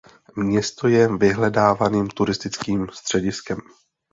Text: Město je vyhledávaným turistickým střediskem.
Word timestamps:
Město 0.35 0.87
je 0.87 1.17
vyhledávaným 1.17 2.07
turistickým 2.07 2.87
střediskem. 2.93 3.57